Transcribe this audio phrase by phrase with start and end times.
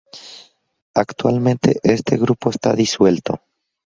[0.95, 3.43] Actualmente este grupo está disuelto.